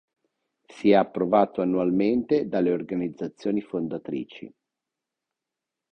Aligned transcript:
Si 0.67 0.89
è 0.89 0.95
approvato 0.95 1.61
annualmente 1.61 2.47
dalle 2.47 2.71
organizzazioni 2.71 3.61
fondatrici. 3.61 4.51